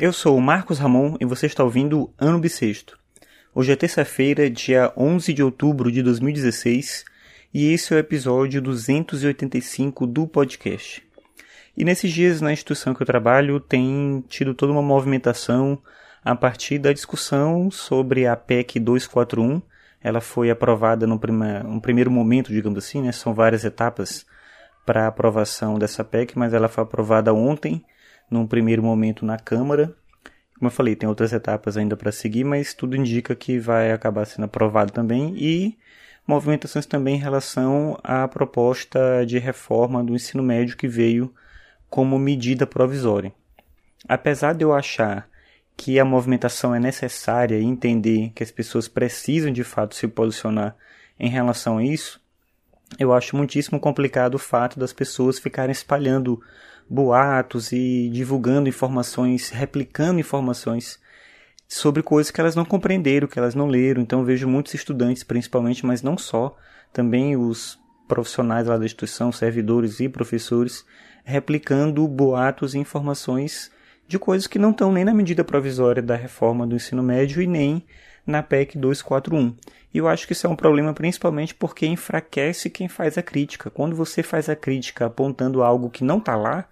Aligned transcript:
Eu 0.00 0.14
sou 0.14 0.34
o 0.34 0.40
Marcos 0.40 0.78
Ramon 0.78 1.18
e 1.20 1.26
você 1.26 1.44
está 1.44 1.62
ouvindo 1.62 2.10
Ano 2.18 2.38
Bissexto. 2.38 2.98
Hoje 3.54 3.72
é 3.72 3.76
terça-feira, 3.76 4.48
dia 4.48 4.90
11 4.96 5.34
de 5.34 5.42
outubro 5.42 5.92
de 5.92 6.02
2016, 6.02 7.04
e 7.52 7.70
esse 7.70 7.92
é 7.92 7.96
o 7.96 7.98
episódio 7.98 8.62
285 8.62 10.06
do 10.06 10.26
podcast. 10.26 11.06
E 11.76 11.84
nesses 11.84 12.10
dias 12.10 12.40
na 12.40 12.50
instituição 12.50 12.94
que 12.94 13.02
eu 13.02 13.06
trabalho 13.06 13.60
tem 13.60 14.24
tido 14.26 14.54
toda 14.54 14.72
uma 14.72 14.80
movimentação 14.80 15.78
a 16.24 16.34
partir 16.34 16.78
da 16.78 16.94
discussão 16.94 17.70
sobre 17.70 18.26
a 18.26 18.34
PEC 18.34 18.80
241. 18.80 19.60
Ela 20.02 20.22
foi 20.22 20.50
aprovada 20.50 21.06
no 21.06 21.18
prima, 21.18 21.62
um 21.66 21.78
primeiro 21.78 22.10
momento, 22.10 22.50
digamos 22.50 22.78
assim, 22.78 23.02
né? 23.02 23.12
são 23.12 23.34
várias 23.34 23.66
etapas 23.66 24.24
para 24.86 25.04
a 25.04 25.08
aprovação 25.08 25.78
dessa 25.78 26.02
PEC, 26.02 26.38
mas 26.38 26.54
ela 26.54 26.68
foi 26.68 26.84
aprovada 26.84 27.34
ontem, 27.34 27.84
num 28.30 28.46
primeiro 28.46 28.82
momento 28.82 29.24
na 29.24 29.38
Câmara. 29.38 29.94
Como 30.58 30.68
eu 30.68 30.70
falei, 30.70 30.94
tem 30.94 31.08
outras 31.08 31.32
etapas 31.32 31.76
ainda 31.76 31.96
para 31.96 32.12
seguir, 32.12 32.44
mas 32.44 32.74
tudo 32.74 32.94
indica 32.94 33.34
que 33.34 33.58
vai 33.58 33.92
acabar 33.92 34.26
sendo 34.26 34.44
aprovado 34.44 34.92
também. 34.92 35.34
E 35.36 35.76
movimentações 36.26 36.86
também 36.86 37.16
em 37.16 37.20
relação 37.20 37.98
à 38.04 38.28
proposta 38.28 39.24
de 39.26 39.38
reforma 39.38 40.04
do 40.04 40.14
ensino 40.14 40.42
médio 40.42 40.76
que 40.76 40.86
veio 40.86 41.34
como 41.88 42.18
medida 42.18 42.66
provisória. 42.66 43.32
Apesar 44.08 44.54
de 44.54 44.64
eu 44.64 44.72
achar 44.72 45.28
que 45.76 45.98
a 45.98 46.04
movimentação 46.04 46.74
é 46.74 46.78
necessária 46.78 47.58
e 47.58 47.64
entender 47.64 48.32
que 48.34 48.42
as 48.42 48.50
pessoas 48.50 48.86
precisam 48.86 49.50
de 49.50 49.64
fato 49.64 49.94
se 49.94 50.06
posicionar 50.06 50.76
em 51.18 51.28
relação 51.28 51.78
a 51.78 51.84
isso, 51.84 52.20
eu 52.98 53.12
acho 53.12 53.36
muitíssimo 53.36 53.80
complicado 53.80 54.34
o 54.34 54.38
fato 54.38 54.78
das 54.78 54.92
pessoas 54.92 55.38
ficarem 55.38 55.72
espalhando 55.72 56.40
boatos 56.90 57.70
e 57.70 58.10
divulgando 58.12 58.68
informações, 58.68 59.48
replicando 59.48 60.18
informações 60.18 60.98
sobre 61.68 62.02
coisas 62.02 62.32
que 62.32 62.40
elas 62.40 62.56
não 62.56 62.64
compreenderam, 62.64 63.28
que 63.28 63.38
elas 63.38 63.54
não 63.54 63.68
leram. 63.68 64.02
Então 64.02 64.24
vejo 64.24 64.48
muitos 64.48 64.74
estudantes, 64.74 65.22
principalmente, 65.22 65.86
mas 65.86 66.02
não 66.02 66.18
só, 66.18 66.56
também 66.92 67.36
os 67.36 67.78
profissionais 68.08 68.66
lá 68.66 68.76
da 68.76 68.84
instituição, 68.84 69.30
servidores 69.30 70.00
e 70.00 70.08
professores, 70.08 70.84
replicando 71.22 72.06
boatos 72.08 72.74
e 72.74 72.78
informações 72.78 73.70
de 74.08 74.18
coisas 74.18 74.48
que 74.48 74.58
não 74.58 74.72
estão 74.72 74.90
nem 74.90 75.04
na 75.04 75.14
medida 75.14 75.44
provisória 75.44 76.02
da 76.02 76.16
reforma 76.16 76.66
do 76.66 76.74
ensino 76.74 77.04
médio 77.04 77.40
e 77.40 77.46
nem 77.46 77.84
na 78.26 78.42
PEC 78.42 78.76
241. 78.76 79.54
E 79.94 79.98
eu 79.98 80.08
acho 80.08 80.26
que 80.26 80.32
isso 80.32 80.44
é 80.48 80.50
um 80.50 80.56
problema 80.56 80.92
principalmente 80.92 81.54
porque 81.54 81.86
enfraquece 81.86 82.68
quem 82.68 82.88
faz 82.88 83.16
a 83.16 83.22
crítica. 83.22 83.70
Quando 83.70 83.94
você 83.94 84.24
faz 84.24 84.48
a 84.48 84.56
crítica 84.56 85.06
apontando 85.06 85.62
algo 85.62 85.88
que 85.88 86.02
não 86.02 86.18
está 86.18 86.34
lá, 86.34 86.66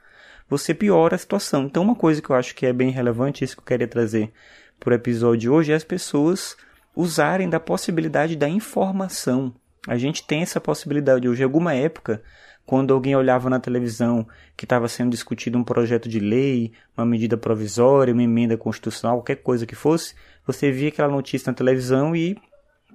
você 0.49 0.75
piora 0.75 1.15
a 1.15 1.19
situação. 1.19 1.65
Então, 1.65 1.83
uma 1.83 1.95
coisa 1.95 2.23
que 2.23 2.31
eu 2.31 2.37
acho 2.37 2.55
que 2.55 2.67
é 2.67 2.73
bem 2.73 2.91
relevante, 2.91 3.45
isso 3.45 3.57
que 3.57 3.63
eu 3.63 3.67
queria 3.67 3.89
trazer 3.89 4.33
para 4.79 4.93
o 4.93 4.95
episódio 4.95 5.39
de 5.39 5.49
hoje, 5.51 5.73
é 5.73 5.75
as 5.75 5.85
pessoas 5.85 6.57
usarem 6.95 7.49
da 7.49 7.61
possibilidade 7.61 8.37
da 8.37 8.49
informação. 8.49 9.55
A 9.87 9.97
gente 9.97 10.27
tem 10.27 10.43
essa 10.43 10.61
possibilidade 10.61 11.29
hoje. 11.29 11.43
Alguma 11.43 11.75
época, 11.75 12.23
quando 12.67 12.93
alguém 12.93 13.17
olhava 13.17 13.49
na 13.49 13.59
televisão 13.59 14.27
que 14.57 14.65
estava 14.65 14.89
sendo 14.89 15.11
discutido 15.11 15.57
um 15.57 15.65
projeto 15.65 16.09
de 16.09 16.21
lei, 16.21 16.73
uma 16.97 17.07
medida 17.07 17.37
provisória, 17.37 18.12
uma 18.12 18.23
emenda 18.23 18.57
constitucional, 18.57 19.17
qualquer 19.19 19.37
coisa 19.37 19.65
que 19.65 19.75
fosse, 19.75 20.15
você 20.47 20.71
via 20.71 20.89
aquela 20.89 21.11
notícia 21.11 21.51
na 21.51 21.57
televisão 21.57 22.15
e 22.15 22.37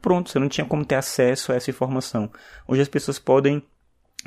pronto, 0.02 0.30
você 0.30 0.38
não 0.38 0.50
tinha 0.50 0.66
como 0.66 0.86
ter 0.86 0.96
acesso 0.96 1.52
a 1.52 1.56
essa 1.56 1.72
informação. 1.72 2.30
Hoje 2.68 2.82
as 2.82 2.88
pessoas 2.88 3.18
podem, 3.18 3.64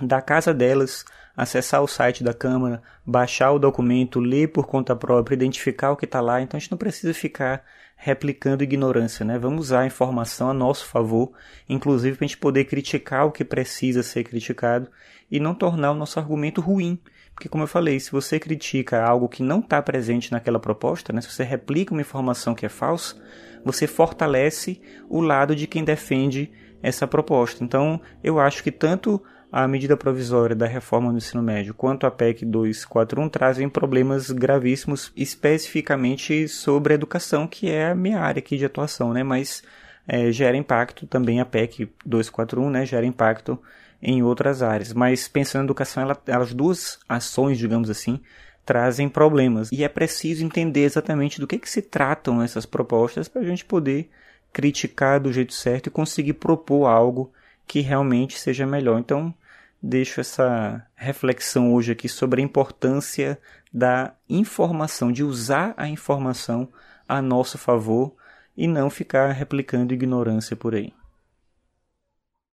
da 0.02 0.20
casa 0.20 0.52
delas, 0.52 1.04
acessar 1.36 1.82
o 1.82 1.88
site 1.88 2.24
da 2.24 2.34
Câmara, 2.34 2.82
baixar 3.04 3.52
o 3.52 3.58
documento, 3.58 4.20
ler 4.20 4.48
por 4.48 4.66
conta 4.66 4.96
própria, 4.96 5.34
identificar 5.34 5.90
o 5.90 5.96
que 5.96 6.04
está 6.04 6.20
lá, 6.20 6.40
então 6.40 6.56
a 6.56 6.60
gente 6.60 6.70
não 6.70 6.78
precisa 6.78 7.12
ficar 7.12 7.64
replicando 7.96 8.62
ignorância, 8.62 9.24
né? 9.24 9.38
Vamos 9.38 9.66
usar 9.66 9.80
a 9.80 9.86
informação 9.86 10.50
a 10.50 10.54
nosso 10.54 10.86
favor, 10.86 11.32
inclusive 11.68 12.16
para 12.16 12.24
a 12.24 12.28
gente 12.28 12.38
poder 12.38 12.64
criticar 12.64 13.26
o 13.26 13.32
que 13.32 13.44
precisa 13.44 14.02
ser 14.02 14.24
criticado 14.24 14.88
e 15.30 15.40
não 15.40 15.54
tornar 15.54 15.92
o 15.92 15.94
nosso 15.94 16.18
argumento 16.18 16.60
ruim. 16.60 16.98
Porque, 17.34 17.48
como 17.48 17.64
eu 17.64 17.68
falei, 17.68 17.98
se 18.00 18.12
você 18.12 18.38
critica 18.38 19.02
algo 19.02 19.28
que 19.28 19.42
não 19.42 19.60
está 19.60 19.80
presente 19.82 20.32
naquela 20.32 20.58
proposta, 20.58 21.12
né? 21.12 21.20
se 21.20 21.30
você 21.30 21.44
replica 21.44 21.92
uma 21.92 22.00
informação 22.00 22.54
que 22.54 22.64
é 22.64 22.68
falsa, 22.68 23.16
você 23.64 23.86
fortalece 23.86 24.80
o 25.08 25.20
lado 25.20 25.54
de 25.54 25.66
quem 25.66 25.84
defende 25.84 26.50
essa 26.82 27.06
proposta. 27.06 27.64
Então, 27.64 28.00
eu 28.22 28.38
acho 28.38 28.62
que 28.62 28.70
tanto 28.70 29.22
a 29.50 29.66
medida 29.66 29.96
provisória 29.96 30.54
da 30.56 30.66
reforma 30.66 31.10
do 31.10 31.18
ensino 31.18 31.42
médio 31.42 31.72
quanto 31.72 32.06
a 32.06 32.10
PEC 32.10 32.44
241 32.44 33.28
trazem 33.28 33.68
problemas 33.68 34.30
gravíssimos, 34.30 35.12
especificamente 35.16 36.48
sobre 36.48 36.92
a 36.92 36.96
educação, 36.96 37.46
que 37.46 37.70
é 37.70 37.90
a 37.90 37.94
minha 37.94 38.20
área 38.20 38.40
aqui 38.40 38.56
de 38.56 38.64
atuação, 38.64 39.12
né? 39.12 39.22
Mas 39.22 39.62
é, 40.06 40.30
gera 40.30 40.56
impacto 40.56 41.06
também 41.06 41.40
a 41.40 41.44
PEC 41.44 41.90
241, 42.04 42.70
né? 42.70 42.86
Gera 42.86 43.06
impacto 43.06 43.58
em 44.02 44.22
outras 44.22 44.62
áreas. 44.62 44.92
Mas 44.92 45.28
pensando 45.28 45.62
em 45.62 45.66
educação, 45.66 46.02
ela, 46.02 46.20
as 46.28 46.52
duas 46.52 46.98
ações, 47.08 47.58
digamos 47.58 47.90
assim, 47.90 48.20
trazem 48.64 49.08
problemas. 49.08 49.70
E 49.72 49.84
é 49.84 49.88
preciso 49.88 50.44
entender 50.44 50.82
exatamente 50.82 51.40
do 51.40 51.46
que, 51.46 51.58
que 51.58 51.70
se 51.70 51.82
tratam 51.82 52.42
essas 52.42 52.66
propostas 52.66 53.28
para 53.28 53.42
a 53.42 53.44
gente 53.44 53.64
poder 53.64 54.10
criticar 54.52 55.20
do 55.20 55.32
jeito 55.32 55.52
certo 55.52 55.86
e 55.86 55.90
conseguir 55.90 56.34
propor 56.34 56.86
algo 56.86 57.32
que 57.66 57.80
realmente 57.80 58.38
seja 58.38 58.66
melhor. 58.66 58.98
Então, 58.98 59.34
deixo 59.82 60.20
essa 60.20 60.86
reflexão 60.94 61.72
hoje 61.72 61.92
aqui 61.92 62.08
sobre 62.08 62.40
a 62.40 62.44
importância 62.44 63.38
da 63.72 64.14
informação, 64.28 65.12
de 65.12 65.22
usar 65.22 65.74
a 65.76 65.88
informação 65.88 66.68
a 67.08 67.20
nosso 67.20 67.58
favor 67.58 68.14
e 68.56 68.66
não 68.66 68.88
ficar 68.88 69.32
replicando 69.32 69.92
ignorância 69.92 70.56
por 70.56 70.74
aí. 70.74 70.92